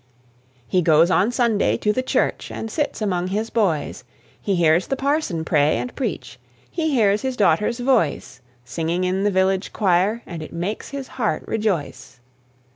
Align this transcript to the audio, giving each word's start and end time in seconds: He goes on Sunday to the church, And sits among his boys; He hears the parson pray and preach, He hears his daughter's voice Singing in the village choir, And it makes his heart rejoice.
He 0.67 0.81
goes 0.81 1.11
on 1.11 1.31
Sunday 1.31 1.77
to 1.77 1.93
the 1.93 2.01
church, 2.01 2.49
And 2.49 2.71
sits 2.71 3.03
among 3.03 3.27
his 3.27 3.51
boys; 3.51 4.03
He 4.41 4.55
hears 4.55 4.87
the 4.87 4.95
parson 4.95 5.45
pray 5.45 5.77
and 5.77 5.95
preach, 5.95 6.39
He 6.71 6.95
hears 6.95 7.21
his 7.21 7.37
daughter's 7.37 7.79
voice 7.79 8.41
Singing 8.65 9.03
in 9.03 9.25
the 9.25 9.29
village 9.29 9.71
choir, 9.73 10.23
And 10.25 10.41
it 10.41 10.53
makes 10.53 10.89
his 10.89 11.07
heart 11.07 11.43
rejoice. 11.45 12.19